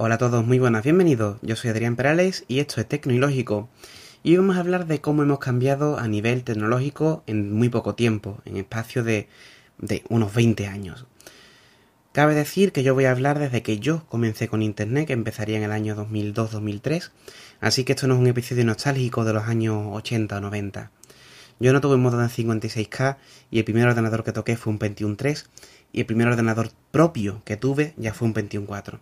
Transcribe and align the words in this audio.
Hola 0.00 0.14
a 0.14 0.18
todos, 0.18 0.46
muy 0.46 0.60
buenas, 0.60 0.84
bienvenidos. 0.84 1.38
Yo 1.42 1.56
soy 1.56 1.70
Adrián 1.70 1.96
Perales 1.96 2.44
y 2.46 2.60
esto 2.60 2.80
es 2.80 2.86
Tecnológico. 2.86 3.68
Y 4.22 4.30
hoy 4.30 4.36
vamos 4.36 4.56
a 4.56 4.60
hablar 4.60 4.86
de 4.86 5.00
cómo 5.00 5.24
hemos 5.24 5.40
cambiado 5.40 5.98
a 5.98 6.06
nivel 6.06 6.44
tecnológico 6.44 7.24
en 7.26 7.52
muy 7.52 7.68
poco 7.68 7.96
tiempo, 7.96 8.38
en 8.44 8.58
espacio 8.58 9.02
de, 9.02 9.28
unos 10.08 10.32
20 10.32 10.68
años. 10.68 11.06
Cabe 12.12 12.36
decir 12.36 12.70
que 12.70 12.84
yo 12.84 12.94
voy 12.94 13.06
a 13.06 13.10
hablar 13.10 13.40
desde 13.40 13.64
que 13.64 13.80
yo 13.80 14.06
comencé 14.06 14.46
con 14.46 14.62
Internet, 14.62 15.08
que 15.08 15.14
empezaría 15.14 15.56
en 15.56 15.64
el 15.64 15.72
año 15.72 15.96
2002-2003, 15.96 17.10
así 17.58 17.82
que 17.82 17.94
esto 17.94 18.06
no 18.06 18.14
es 18.14 18.20
un 18.20 18.28
episodio 18.28 18.64
nostálgico 18.64 19.24
de 19.24 19.32
los 19.32 19.48
años 19.48 19.84
80 19.90 20.36
o 20.36 20.40
90. 20.40 20.92
Yo 21.58 21.72
no 21.72 21.80
tuve 21.80 21.96
un 21.96 22.02
modo 22.02 22.18
de 22.18 22.26
56K 22.26 23.16
y 23.50 23.58
el 23.58 23.64
primer 23.64 23.88
ordenador 23.88 24.22
que 24.22 24.30
toqué 24.30 24.56
fue 24.56 24.72
un 24.72 24.78
Pentium 24.78 25.16
3 25.16 25.50
y 25.92 25.98
el 25.98 26.06
primer 26.06 26.28
ordenador 26.28 26.70
propio 26.92 27.42
que 27.44 27.56
tuve 27.56 27.94
ya 27.96 28.14
fue 28.14 28.28
un 28.28 28.34
Pentium 28.34 28.64
4. 28.64 29.00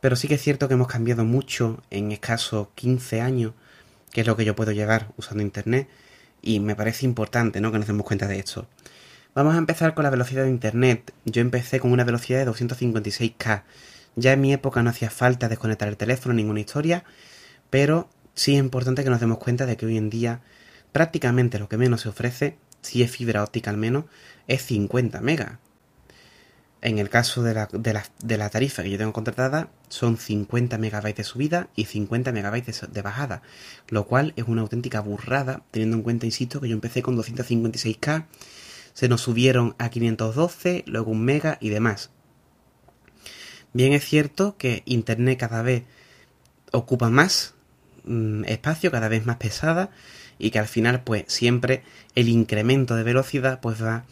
Pero 0.00 0.16
sí 0.16 0.28
que 0.28 0.34
es 0.34 0.42
cierto 0.42 0.68
que 0.68 0.74
hemos 0.74 0.88
cambiado 0.88 1.24
mucho 1.24 1.82
en 1.90 2.12
escasos 2.12 2.68
15 2.74 3.20
años, 3.20 3.52
que 4.12 4.22
es 4.22 4.26
lo 4.26 4.36
que 4.36 4.44
yo 4.44 4.56
puedo 4.56 4.72
llegar 4.72 5.12
usando 5.16 5.42
Internet, 5.42 5.88
y 6.42 6.60
me 6.60 6.74
parece 6.74 7.04
importante 7.04 7.60
¿no? 7.60 7.70
que 7.70 7.78
nos 7.78 7.86
demos 7.86 8.06
cuenta 8.06 8.26
de 8.26 8.38
esto. 8.38 8.66
Vamos 9.34 9.54
a 9.54 9.58
empezar 9.58 9.94
con 9.94 10.02
la 10.04 10.10
velocidad 10.10 10.44
de 10.44 10.50
Internet. 10.50 11.12
Yo 11.24 11.40
empecé 11.40 11.78
con 11.78 11.92
una 11.92 12.04
velocidad 12.04 12.44
de 12.44 12.50
256K. 12.50 13.62
Ya 14.16 14.32
en 14.32 14.40
mi 14.40 14.52
época 14.52 14.82
no 14.82 14.90
hacía 14.90 15.10
falta 15.10 15.48
desconectar 15.48 15.88
el 15.88 15.96
teléfono, 15.96 16.34
ninguna 16.34 16.60
historia, 16.60 17.04
pero 17.68 18.08
sí 18.34 18.54
es 18.54 18.58
importante 18.58 19.04
que 19.04 19.10
nos 19.10 19.20
demos 19.20 19.38
cuenta 19.38 19.66
de 19.66 19.76
que 19.76 19.86
hoy 19.86 19.96
en 19.96 20.10
día 20.10 20.40
prácticamente 20.92 21.58
lo 21.58 21.68
que 21.68 21.76
menos 21.76 22.00
se 22.00 22.08
ofrece, 22.08 22.56
si 22.82 23.02
es 23.02 23.10
fibra 23.10 23.44
óptica 23.44 23.70
al 23.70 23.76
menos, 23.76 24.06
es 24.48 24.62
50 24.62 25.20
megas. 25.20 25.58
En 26.82 26.98
el 26.98 27.10
caso 27.10 27.42
de 27.42 27.52
la, 27.52 27.68
de, 27.72 28.36
la, 28.38 28.48
tarifa 28.48 28.82
que 28.82 28.90
yo 28.90 28.96
tengo 28.96 29.12
contratada, 29.12 29.68
son 29.90 30.16
50 30.16 30.78
megabytes 30.78 31.16
de 31.16 31.24
subida 31.24 31.68
y 31.76 31.84
50 31.84 32.32
megabytes 32.32 32.86
de 32.90 33.02
bajada, 33.02 33.42
lo 33.88 34.06
cual 34.06 34.32
es 34.36 34.44
una 34.48 34.62
auténtica 34.62 35.00
burrada, 35.00 35.62
teniendo 35.70 35.98
en 35.98 36.02
cuenta, 36.02 36.24
insisto, 36.24 36.60
que 36.60 36.68
yo 36.68 36.74
empecé 36.74 37.02
con 37.02 37.18
256K 37.18 38.24
se 38.92 39.08
nos 39.08 39.22
subieron 39.22 39.74
a 39.78 39.88
512, 39.88 40.84
luego 40.86 41.12
un 41.12 41.24
mega 41.24 41.58
y 41.60 41.70
demás. 41.70 42.10
Bien 43.72 43.92
es 43.92 44.04
cierto 44.04 44.56
que 44.56 44.82
Internet 44.84 45.38
cada 45.38 45.62
vez 45.62 45.84
ocupa 46.72 47.08
más 47.08 47.54
mm, 48.04 48.44
espacio, 48.44 48.90
cada 48.90 49.08
vez 49.08 49.26
más 49.26 49.36
pesada 49.36 49.90
y 50.38 50.50
que 50.50 50.58
al 50.58 50.66
final 50.66 51.02
pues 51.04 51.24
siempre 51.28 51.82
el 52.14 52.28
incremento 52.28 52.96
de 52.96 53.04
velocidad 53.04 53.60
pues 53.60 53.82
va 53.82 54.04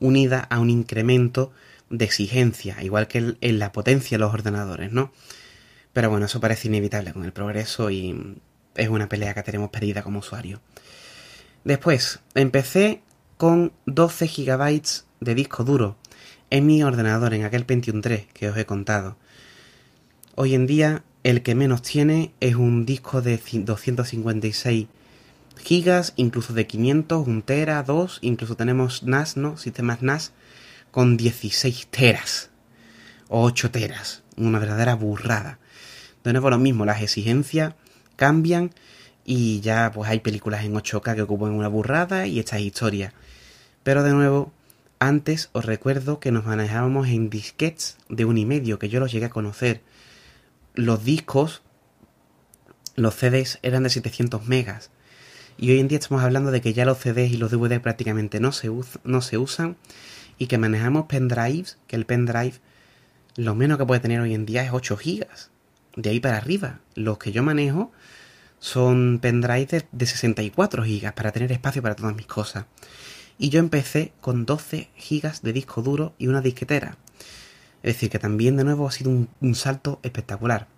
unida 0.00 0.40
a 0.50 0.60
un 0.60 0.68
incremento 0.68 1.52
de 1.90 2.04
exigencia, 2.04 2.82
igual 2.82 3.08
que 3.08 3.36
en 3.40 3.58
la 3.58 3.72
potencia 3.72 4.16
de 4.16 4.20
los 4.20 4.34
ordenadores, 4.34 4.92
¿no? 4.92 5.12
Pero 5.92 6.10
bueno, 6.10 6.26
eso 6.26 6.40
parece 6.40 6.68
inevitable 6.68 7.12
con 7.12 7.24
el 7.24 7.32
progreso 7.32 7.90
y 7.90 8.36
es 8.74 8.88
una 8.88 9.08
pelea 9.08 9.34
que 9.34 9.42
tenemos 9.42 9.70
perdida 9.70 10.02
como 10.02 10.18
usuario. 10.18 10.60
Después, 11.64 12.20
empecé 12.34 13.02
con 13.36 13.72
12 13.86 14.26
GB 14.26 14.82
de 15.20 15.34
disco 15.34 15.64
duro 15.64 15.96
en 16.50 16.66
mi 16.66 16.82
ordenador, 16.82 17.34
en 17.34 17.44
aquel 17.44 17.64
Pentium 17.64 18.00
3 18.00 18.26
que 18.32 18.48
os 18.50 18.56
he 18.56 18.66
contado. 18.66 19.16
Hoy 20.34 20.54
en 20.54 20.66
día 20.66 21.02
el 21.22 21.42
que 21.42 21.54
menos 21.54 21.82
tiene 21.82 22.32
es 22.40 22.54
un 22.54 22.86
disco 22.86 23.22
de 23.22 23.38
256 23.38 24.86
gigas, 25.56 26.12
incluso 26.16 26.52
de 26.52 26.66
500, 26.66 27.26
1 27.26 27.42
tera, 27.42 27.82
2, 27.82 28.18
incluso 28.22 28.56
tenemos 28.56 29.02
NAS, 29.02 29.36
¿no? 29.36 29.56
Sistemas 29.56 30.02
NAS 30.02 30.32
con 30.96 31.18
16 31.18 31.88
teras 31.88 32.48
o 33.28 33.42
8 33.42 33.70
teras, 33.70 34.22
una 34.38 34.58
verdadera 34.58 34.94
burrada. 34.94 35.58
De 36.24 36.32
nuevo 36.32 36.48
lo 36.48 36.56
mismo, 36.56 36.86
las 36.86 37.02
exigencias 37.02 37.74
cambian 38.16 38.70
y 39.22 39.60
ya 39.60 39.92
pues 39.94 40.08
hay 40.08 40.20
películas 40.20 40.64
en 40.64 40.72
8K 40.72 41.14
que 41.14 41.20
ocupan 41.20 41.52
una 41.52 41.68
burrada 41.68 42.26
y 42.26 42.38
estas 42.38 42.60
historias. 42.60 43.12
Pero 43.82 44.02
de 44.04 44.12
nuevo, 44.12 44.54
antes 44.98 45.50
os 45.52 45.66
recuerdo 45.66 46.18
que 46.18 46.32
nos 46.32 46.46
manejábamos 46.46 47.08
en 47.08 47.28
disquets 47.28 47.98
de 48.08 48.24
un 48.24 48.38
y 48.38 48.46
medio, 48.46 48.78
que 48.78 48.88
yo 48.88 48.98
los 48.98 49.12
llegué 49.12 49.26
a 49.26 49.30
conocer. 49.30 49.82
Los 50.72 51.04
discos, 51.04 51.60
los 52.94 53.14
CDs 53.14 53.58
eran 53.60 53.82
de 53.82 53.90
700 53.90 54.46
megas. 54.46 54.90
Y 55.58 55.72
hoy 55.72 55.80
en 55.80 55.88
día 55.88 55.98
estamos 55.98 56.24
hablando 56.24 56.52
de 56.52 56.62
que 56.62 56.72
ya 56.72 56.86
los 56.86 56.96
CDs 56.96 57.32
y 57.32 57.36
los 57.36 57.50
DVD 57.50 57.82
prácticamente 57.82 58.40
no 58.40 58.52
se 58.52 58.70
usan 59.36 59.76
y 60.38 60.46
que 60.46 60.58
manejamos 60.58 61.06
pendrives, 61.06 61.78
que 61.86 61.96
el 61.96 62.06
pendrive 62.06 62.54
lo 63.36 63.54
menos 63.54 63.78
que 63.78 63.86
puede 63.86 64.00
tener 64.00 64.20
hoy 64.20 64.34
en 64.34 64.46
día 64.46 64.64
es 64.64 64.70
8 64.72 64.96
gigas. 64.96 65.50
De 65.94 66.10
ahí 66.10 66.20
para 66.20 66.36
arriba. 66.36 66.80
Los 66.94 67.18
que 67.18 67.32
yo 67.32 67.42
manejo 67.42 67.92
son 68.58 69.18
pendrives 69.20 69.84
de 69.92 70.06
64 70.06 70.84
gigas 70.84 71.12
para 71.12 71.32
tener 71.32 71.52
espacio 71.52 71.82
para 71.82 71.94
todas 71.94 72.14
mis 72.14 72.26
cosas 72.26 72.64
y 73.38 73.50
yo 73.50 73.60
empecé 73.60 74.12
con 74.20 74.46
12 74.46 74.88
gigas 74.96 75.42
de 75.42 75.52
disco 75.52 75.82
duro 75.82 76.14
y 76.18 76.26
una 76.26 76.40
disquetera. 76.40 76.96
Es 77.82 77.94
decir, 77.94 78.10
que 78.10 78.18
también 78.18 78.56
de 78.56 78.64
nuevo 78.64 78.88
ha 78.88 78.92
sido 78.92 79.10
un, 79.10 79.54
salto 79.54 80.00
espectacular. 80.02 80.68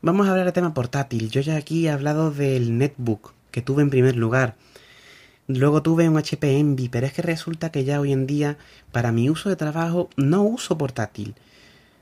Vamos 0.00 0.26
a 0.26 0.30
hablar 0.30 0.46
de 0.46 0.52
tema 0.52 0.74
portátil. 0.74 1.30
Yo 1.30 1.40
ya 1.40 1.56
aquí 1.56 1.86
he 1.86 1.90
hablado 1.90 2.30
del 2.30 2.78
netbook 2.78 3.34
que 3.50 3.62
tuve 3.62 3.82
en 3.82 3.90
primer 3.90 4.16
lugar. 4.16 4.56
Luego 5.46 5.82
tuve 5.82 6.08
un 6.08 6.16
HP 6.16 6.58
Envy, 6.58 6.88
pero 6.88 7.06
es 7.06 7.12
que 7.12 7.22
resulta 7.22 7.70
que 7.70 7.84
ya 7.84 8.00
hoy 8.00 8.12
en 8.12 8.26
día, 8.26 8.56
para 8.92 9.12
mi 9.12 9.28
uso 9.28 9.48
de 9.48 9.56
trabajo, 9.56 10.08
no 10.16 10.42
uso 10.42 10.78
portátil, 10.78 11.34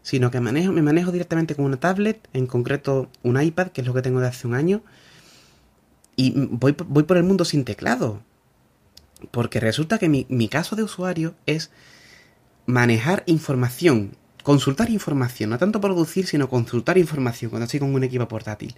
sino 0.03 0.31
que 0.31 0.41
manejo, 0.41 0.73
me 0.73 0.83
manejo 0.83 1.11
directamente 1.11 1.57
con 1.57 1.65
una 1.65 1.79
tablet, 1.79 2.29
en 2.33 2.47
concreto 2.47 3.09
un 3.23 3.41
iPad, 3.41 3.69
que 3.69 3.81
es 3.81 3.87
lo 3.87 3.95
que 3.95 4.03
tengo 4.03 4.21
de 4.21 4.29
hace 4.29 4.47
un 4.47 4.55
año, 4.55 4.83
y 6.15 6.33
voy, 6.37 6.77
voy 6.87 7.03
por 7.03 7.17
el 7.17 7.25
mundo 7.25 7.45
sin 7.45 7.65
teclado. 7.65 8.23
Porque 9.31 9.61
resulta 9.61 9.99
que 9.99 10.09
mi, 10.09 10.49
caso 10.49 10.77
de 10.77 10.83
usuario 10.83 11.35
es 11.47 11.71
manejar 12.67 13.23
información, 13.27 14.17
consultar 14.43 14.91
información, 14.91 15.51
no 15.51 15.59
tanto 15.59 15.81
producir, 15.81 16.27
sino 16.27 16.49
consultar 16.49 16.99
información 16.99 17.51
cuando 17.51 17.65
estoy 17.65 17.81
con 17.81 17.95
un 17.95 18.05
equipo 18.05 18.27
portátil. 18.29 18.75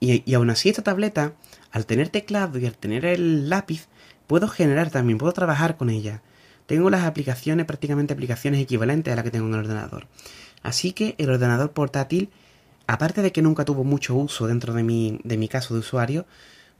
Y, 0.00 0.22
y, 0.30 0.34
aún 0.34 0.50
así 0.50 0.68
esta 0.68 0.82
tableta, 0.82 1.34
al 1.72 1.86
tener 1.86 2.08
teclado 2.08 2.58
y 2.58 2.66
al 2.66 2.76
tener 2.76 3.04
el 3.04 3.48
lápiz, 3.48 3.88
puedo 4.26 4.48
generar 4.48 4.90
también, 4.90 5.18
puedo 5.18 5.32
trabajar 5.32 5.76
con 5.76 5.90
ella. 5.90 6.22
Tengo 6.66 6.90
las 6.90 7.04
aplicaciones, 7.04 7.66
prácticamente 7.66 8.12
aplicaciones 8.12 8.60
equivalentes 8.60 9.12
a 9.12 9.16
las 9.16 9.24
que 9.24 9.30
tengo 9.30 9.46
en 9.46 9.54
el 9.54 9.60
ordenador. 9.60 10.06
Así 10.62 10.92
que 10.92 11.14
el 11.18 11.30
ordenador 11.30 11.72
portátil, 11.72 12.30
aparte 12.86 13.22
de 13.22 13.32
que 13.32 13.42
nunca 13.42 13.64
tuvo 13.64 13.84
mucho 13.84 14.14
uso 14.14 14.46
dentro 14.46 14.74
de 14.74 14.82
mi, 14.82 15.18
de 15.24 15.38
mi 15.38 15.48
caso 15.48 15.74
de 15.74 15.80
usuario, 15.80 16.26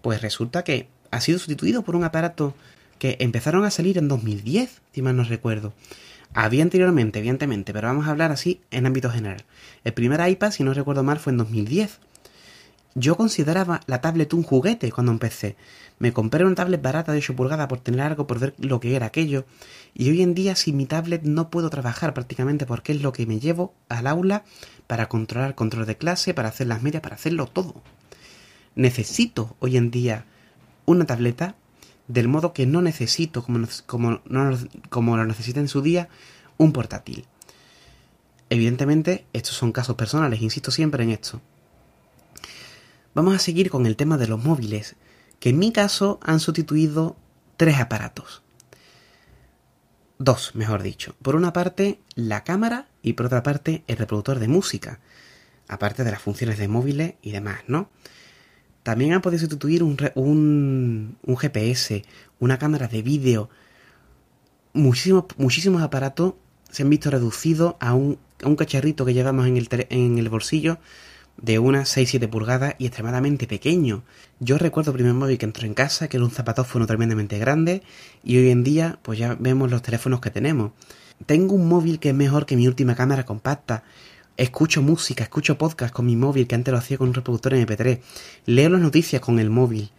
pues 0.03 0.21
resulta 0.21 0.63
que 0.63 0.89
ha 1.11 1.21
sido 1.21 1.39
sustituido 1.39 1.83
por 1.83 1.97
un 1.97 2.05
aparato 2.05 2.55
que 2.99 3.17
empezaron 3.21 3.65
a 3.65 3.71
salir 3.71 3.99
en 3.99 4.09
2010, 4.09 4.83
si 4.93 5.03
mal 5.03 5.17
no 5.17 5.25
recuerdo. 5.25 5.73
Había 6.35 6.63
anteriormente, 6.63 7.21
evidentemente, 7.21 7.73
pero 7.73 7.89
vamos 7.89 8.07
a 8.07 8.11
hablar 8.11 8.33
así 8.33 8.61
en 8.71 8.87
ámbito 8.87 9.11
general. 9.11 9.45
El 9.85 9.95
primer 9.95 10.29
iPad, 10.29 10.51
si 10.51 10.65
no 10.65 10.75
recuerdo 10.75 11.03
mal, 11.03 11.19
fue 11.19 11.33
en 11.33 11.39
2010. 11.39 11.99
Yo 12.95 13.17
consideraba 13.17 13.81
la 13.87 14.01
tablet 14.01 14.33
un 14.35 14.43
juguete 14.43 14.91
cuando 14.91 15.13
empecé. 15.13 15.57
Me 15.99 16.13
compré 16.13 16.45
una 16.45 16.55
tablet 16.55 16.81
barata 16.81 17.13
de 17.13 17.19
8 17.19 17.37
pulgadas 17.37 17.69
por 17.69 17.81
tener 17.81 18.01
algo, 18.01 18.27
por 18.27 18.39
ver 18.39 18.55
lo 18.59 18.81
que 18.81 18.97
era 18.97 19.07
aquello. 19.07 19.45
Y 19.95 20.11
hoy 20.11 20.23
en 20.23 20.35
día 20.35 20.57
sin 20.57 20.77
mi 20.77 20.87
tablet 20.87 21.23
no 21.23 21.51
puedo 21.51 21.71
trabajar 21.71 22.15
prácticamente 22.15 22.67
porque 22.67 22.93
es 22.93 23.03
lo 23.03 23.13
que 23.13 23.27
me 23.27 23.41
llevo 23.41 23.75
al 23.89 24.07
aula 24.07 24.45
para 24.87 25.09
controlar 25.09 25.55
control 25.55 25.87
de 25.87 25.97
clase, 25.97 26.35
para 26.35 26.49
hacer 26.49 26.67
las 26.67 26.83
medias, 26.83 27.03
para 27.03 27.17
hacerlo 27.17 27.47
todo. 27.47 27.83
Necesito 28.75 29.57
hoy 29.61 29.77
en 29.77 29.91
día 29.91 30.25
una 30.87 31.05
tableta 31.05 31.57
del 32.07 32.27
modo 32.27 32.53
que 32.53 32.67
no 32.67 32.81
necesito, 32.81 33.43
como, 33.43 33.67
como, 33.87 34.21
como 34.89 35.17
lo 35.17 35.27
necesita 35.27 35.61
en 35.61 35.69
su 35.69 35.83
día, 35.83 36.09
un 36.57 36.73
portátil. 36.73 37.27
Evidentemente, 38.51 39.27
estos 39.35 39.55
son 39.55 39.73
casos 39.73 39.95
personales, 39.95 40.41
insisto 40.41 40.71
siempre 40.71 41.05
en 41.05 41.11
esto. 41.11 41.43
Vamos 43.19 43.35
a 43.35 43.41
seguir 43.41 43.69
con 43.69 43.85
el 43.85 43.97
tema 43.97 44.17
de 44.17 44.29
los 44.29 44.45
móviles, 44.45 44.95
que 45.41 45.49
en 45.49 45.59
mi 45.59 45.73
caso 45.73 46.21
han 46.23 46.39
sustituido 46.39 47.17
tres 47.57 47.81
aparatos. 47.81 48.45
Dos, 50.21 50.55
mejor 50.55 50.85
dicho. 50.85 51.17
Por 51.21 51.35
una 51.35 51.53
parte, 51.53 51.99
la 52.15 52.45
cámara 52.45 52.87
y 53.03 53.15
por 53.15 53.27
otra 53.27 53.43
parte, 53.43 53.83
el 53.89 53.97
reproductor 53.97 54.39
de 54.39 54.47
música. 54.47 55.01
Aparte 55.67 56.05
de 56.05 56.13
las 56.13 56.23
funciones 56.23 56.59
de 56.59 56.69
móviles 56.69 57.15
y 57.21 57.33
demás, 57.33 57.63
¿no? 57.67 57.91
También 58.85 59.15
han 59.15 59.21
podido 59.21 59.41
sustituir 59.41 59.83
un, 59.83 59.99
un, 60.15 61.37
GPS, 61.37 62.05
una 62.39 62.61
cámara 62.61 62.87
de 62.87 63.03
vídeo. 63.03 63.51
Muchísimos, 64.75 65.25
muchísimos 65.39 65.83
aparatos 65.83 66.35
se 66.71 66.85
han 66.85 66.91
visto 66.91 67.11
reducidos 67.11 67.75
a 67.81 67.95
un, 67.95 68.21
un 68.45 68.55
cacharrito 68.55 69.05
que 69.05 69.15
llevamos 69.15 69.49
en 69.49 69.57
el, 69.57 69.69
en 69.91 70.19
el 70.19 70.29
bolsillo 70.29 70.79
de 71.41 71.59
unas 71.59 71.97
6-7 71.97 72.29
pulgadas 72.29 72.75
y 72.79 72.87
extremadamente 72.87 73.47
pequeño. 73.47 74.03
Yo 74.41 74.59
recuerdo 74.59 74.91
el 74.91 74.97
primer 74.97 75.15
móvil 75.15 75.39
que 75.39 75.47
entró 75.47 75.67
en 75.67 75.75
casa, 75.75 76.09
que 76.09 76.17
era 76.17 76.25
un 76.25 76.31
zapatófono 76.31 76.87
tremendamente 76.87 77.39
grande, 77.39 77.83
y 78.23 78.37
hoy 78.39 78.51
en 78.51 78.65
día 78.65 78.99
pues 79.03 79.19
ya 79.19 79.37
vemos 79.39 79.71
los 79.71 79.83
teléfonos 79.83 80.21
que 80.21 80.31
tenemos. 80.31 80.73
Tengo 81.27 81.55
un 81.55 81.69
móvil 81.69 81.99
que 81.99 82.11
es 82.11 82.15
mejor 82.15 82.47
que 82.47 82.57
mi 82.57 82.69
última 82.69 82.95
cámara 82.95 83.25
compacta, 83.25 83.85
Escucho 84.39 84.83
música, 84.83 85.25
escucho 85.25 85.59
podcast 85.59 85.93
con 85.93 86.07
mi 86.07 86.15
móvil, 86.15 86.47
que 86.47 86.55
antes 86.55 86.71
lo 86.71 86.79
hacía 86.79 86.97
con 86.97 87.09
un 87.09 87.15
reproductor 87.15 87.55
MP3. 87.55 87.99
Leo 88.47 88.69
las 88.69 88.81
noticias 88.81 89.21
con 89.21 89.41
el 89.41 89.51
móvil. 89.51 89.91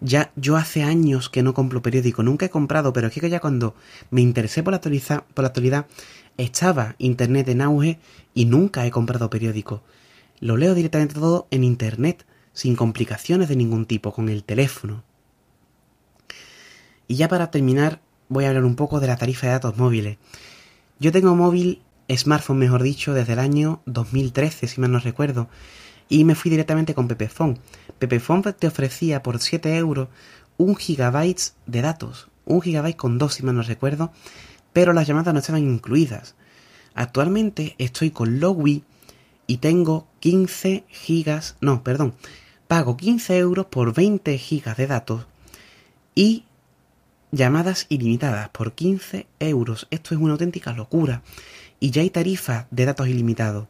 Ya 0.00 0.30
yo 0.36 0.56
hace 0.56 0.84
años 0.84 1.28
que 1.28 1.42
no 1.42 1.52
compro 1.52 1.82
periódico, 1.82 2.22
nunca 2.22 2.46
he 2.46 2.48
comprado, 2.50 2.92
pero 2.92 3.08
es 3.08 3.12
que 3.12 3.28
ya 3.28 3.40
cuando 3.40 3.74
me 4.12 4.20
interesé 4.20 4.62
por 4.62 4.72
la, 4.72 4.80
por 4.80 5.42
la 5.42 5.48
actualidad, 5.48 5.86
estaba 6.36 6.94
internet 6.98 7.48
en 7.48 7.60
auge 7.60 7.98
y 8.34 8.44
nunca 8.44 8.86
he 8.86 8.92
comprado 8.92 9.30
periódico. 9.30 9.82
Lo 10.40 10.56
leo 10.56 10.74
directamente 10.74 11.14
todo 11.14 11.46
en 11.50 11.64
internet, 11.64 12.26
sin 12.52 12.76
complicaciones 12.76 13.48
de 13.48 13.56
ningún 13.56 13.86
tipo, 13.86 14.12
con 14.12 14.28
el 14.28 14.44
teléfono. 14.44 15.02
Y 17.06 17.16
ya 17.16 17.28
para 17.28 17.50
terminar, 17.50 18.00
voy 18.28 18.44
a 18.44 18.48
hablar 18.48 18.64
un 18.64 18.76
poco 18.76 19.00
de 19.00 19.06
la 19.06 19.16
tarifa 19.16 19.46
de 19.46 19.52
datos 19.54 19.76
móviles. 19.76 20.18
Yo 20.98 21.12
tengo 21.12 21.34
móvil, 21.34 21.82
smartphone 22.14 22.58
mejor 22.58 22.82
dicho, 22.82 23.14
desde 23.14 23.34
el 23.34 23.38
año 23.38 23.80
2013, 23.86 24.66
si 24.66 24.80
mal 24.80 24.92
no 24.92 24.98
recuerdo, 24.98 25.48
y 26.08 26.24
me 26.24 26.34
fui 26.34 26.50
directamente 26.50 26.94
con 26.94 27.08
Pepefone. 27.08 27.58
Pepefone 27.98 28.52
te 28.52 28.66
ofrecía 28.66 29.22
por 29.22 29.40
7 29.40 29.76
euros 29.76 30.08
un 30.56 30.74
gigabyte 30.74 31.52
de 31.66 31.82
datos, 31.82 32.28
un 32.44 32.60
gigabyte 32.60 32.96
con 32.96 33.18
2 33.18 33.34
si 33.34 33.42
mal 33.44 33.54
no 33.54 33.62
recuerdo, 33.62 34.12
pero 34.72 34.92
las 34.92 35.06
llamadas 35.06 35.32
no 35.34 35.40
estaban 35.40 35.62
incluidas. 35.62 36.34
Actualmente 36.94 37.74
estoy 37.78 38.10
con 38.10 38.40
Lowy 38.40 38.82
y 39.46 39.58
tengo 39.58 40.07
15 40.20 40.84
gigas, 40.88 41.56
no, 41.60 41.82
perdón, 41.82 42.14
pago 42.66 42.96
15 42.96 43.38
euros 43.38 43.66
por 43.66 43.94
20 43.94 44.36
gigas 44.38 44.76
de 44.76 44.86
datos 44.86 45.26
y 46.14 46.44
llamadas 47.30 47.86
ilimitadas 47.88 48.48
por 48.50 48.72
15 48.72 49.26
euros. 49.38 49.86
Esto 49.90 50.14
es 50.14 50.20
una 50.20 50.32
auténtica 50.32 50.72
locura. 50.72 51.22
Y 51.80 51.90
ya 51.90 52.02
hay 52.02 52.10
tarifas 52.10 52.66
de 52.70 52.84
datos 52.84 53.08
ilimitados. 53.08 53.68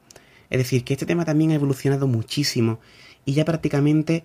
Es 0.51 0.59
decir, 0.59 0.85
que 0.85 0.95
este 0.95 1.07
tema 1.07 1.25
también 1.25 1.51
ha 1.51 1.55
evolucionado 1.55 2.07
muchísimo 2.07 2.81
y 3.25 3.35
ya 3.35 3.45
prácticamente 3.45 4.25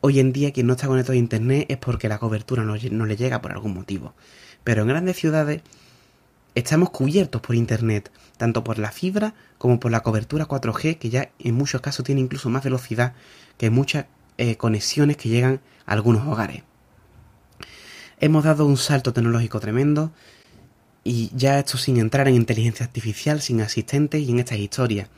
hoy 0.00 0.20
en 0.20 0.32
día 0.32 0.52
quien 0.52 0.66
no 0.66 0.72
está 0.72 0.86
conectado 0.86 1.12
a 1.12 1.16
Internet 1.16 1.66
es 1.68 1.76
porque 1.76 2.08
la 2.08 2.18
cobertura 2.18 2.64
no, 2.64 3.06
le 3.06 3.16
llega 3.16 3.42
por 3.42 3.52
algún 3.52 3.74
motivo. 3.74 4.14
Pero 4.64 4.82
en 4.82 4.88
grandes 4.88 5.16
ciudades 5.16 5.62
estamos 6.54 6.90
cubiertos 6.90 7.40
por 7.40 7.54
Internet, 7.54 8.10
tanto 8.36 8.64
por 8.64 8.78
la 8.78 8.90
fibra 8.90 9.34
como 9.58 9.80
por 9.80 9.90
la 9.90 10.00
cobertura 10.00 10.46
4G, 10.46 10.98
que 10.98 11.10
ya 11.10 11.30
en 11.38 11.54
muchos 11.54 11.80
casos 11.80 12.04
tiene 12.04 12.20
incluso 12.20 12.48
más 12.48 12.64
velocidad 12.64 13.14
que 13.56 13.70
muchas 13.70 14.06
eh, 14.38 14.56
conexiones 14.56 15.16
que 15.16 15.28
llegan 15.28 15.60
a 15.86 15.92
algunos 15.92 16.26
hogares. 16.26 16.62
Hemos 18.20 18.44
dado 18.44 18.66
un 18.66 18.76
salto 18.76 19.12
tecnológico 19.12 19.60
tremendo 19.60 20.12
y 21.04 21.30
ya 21.34 21.58
esto 21.58 21.78
sin 21.78 21.98
entrar 21.98 22.28
en 22.28 22.34
inteligencia 22.34 22.84
artificial, 22.84 23.40
sin 23.40 23.60
asistentes 23.60 24.20
y 24.20 24.30
en 24.30 24.40
estas 24.40 24.58
historias. 24.58 25.08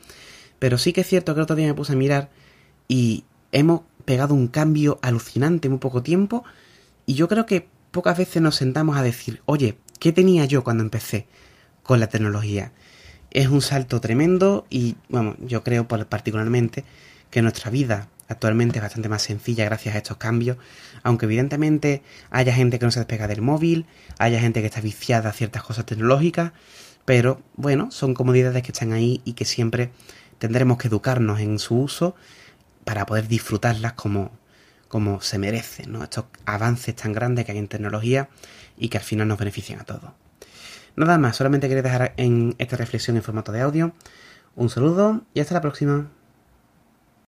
Pero 0.59 0.79
sí 0.79 0.93
que 0.93 1.00
es 1.00 1.06
cierto 1.06 1.35
que 1.35 1.41
otro 1.41 1.56
día 1.56 1.67
me 1.67 1.75
puse 1.75 1.94
a 1.94 1.97
mirar 1.97 2.31
y 2.88 3.25
hemos 3.53 3.83
pegado 4.05 4.35
un 4.35 4.49
cambio 4.49 4.99
alucinante 5.03 5.69
en 5.69 5.73
muy 5.73 5.81
poco 5.81 6.03
tiempo 6.03 6.44
y 7.06 7.15
yo 7.15 7.29
creo 7.29 7.47
que 7.47 7.69
pocas 7.91 8.17
veces 8.17 8.43
nos 8.43 8.56
sentamos 8.56 8.97
a 8.97 9.03
decir, 9.03 9.43
oye, 9.47 9.79
¿qué 10.00 10.12
tenía 10.12 10.47
yo 10.47 10.64
cuando 10.64 10.82
empecé 10.82 11.29
con 11.85 12.00
la 12.00 12.08
tecnología? 12.08 12.73
Es 13.31 13.47
un 13.47 13.62
salto 13.62 14.00
tremendo 14.00 14.67
y, 14.69 14.97
bueno, 15.08 15.37
yo 15.38 15.62
creo 15.62 15.87
particularmente 15.87 16.85
que 17.31 17.43
nuestra 17.43 17.70
vida 17.70 18.08
actualmente 18.26 18.79
es 18.79 18.82
bastante 18.82 19.08
más 19.08 19.23
sencilla 19.23 19.64
gracias 19.64 19.94
a 19.94 19.99
estos 19.99 20.17
cambios, 20.17 20.56
aunque 21.02 21.26
evidentemente 21.26 22.02
haya 22.31 22.52
gente 22.52 22.79
que 22.79 22.87
no 22.87 22.91
se 22.91 23.00
despega 23.00 23.29
del 23.29 23.43
móvil, 23.43 23.87
haya 24.19 24.41
gente 24.41 24.61
que 24.61 24.67
está 24.67 24.81
viciada 24.81 25.31
a 25.31 25.32
ciertas 25.32 25.62
cosas 25.62 25.87
tecnológicas, 25.87 26.52
pero 27.05 27.41
bueno, 27.56 27.91
son 27.91 28.14
comodidades 28.14 28.62
que 28.62 28.73
están 28.73 28.93
ahí 28.93 29.20
y 29.25 29.35
que 29.35 29.44
siempre 29.44 29.91
tendremos 30.38 30.79
que 30.79 30.88
educarnos 30.88 31.41
en 31.41 31.58
su 31.58 31.76
uso 31.76 32.14
para 32.85 33.05
poder 33.05 33.29
disfrutarlas 33.29 33.93
como, 33.93 34.32
como 34.90 35.20
se 35.20 35.38
merecen, 35.38 35.92
¿no? 35.92 36.02
Estos 36.02 36.25
avances 36.46 36.96
tan 36.96 37.12
grandes 37.12 37.44
que 37.44 37.52
hay 37.52 37.58
en 37.58 37.69
tecnología 37.69 38.28
y 38.76 38.88
que 38.88 38.98
al 38.98 39.04
final 39.04 39.28
nos 39.28 39.38
benefician 39.38 39.78
a 39.78 39.84
todos. 39.84 40.10
Nada 40.96 41.16
más, 41.16 41.37
solamente 41.37 41.69
quería 41.69 41.84
dejar 41.84 42.12
en 42.16 42.56
esta 42.58 42.76
reflexión 42.76 43.16
en 43.16 43.22
formato 43.22 43.52
de 43.52 43.60
audio. 43.60 43.92
Un 44.56 44.69
saludo 44.69 45.22
y 45.32 45.38
hasta 45.38 45.54
la 45.54 45.60
próxima. 45.60 46.10